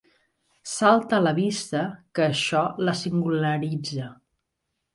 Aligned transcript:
Salta 0.75 1.17
a 1.17 1.23
la 1.25 1.33
vista 1.41 1.83
que 2.19 2.25
això 2.29 2.63
la 2.89 2.99
singularitza. 3.05 4.13